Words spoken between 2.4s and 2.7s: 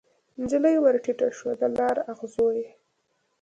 یې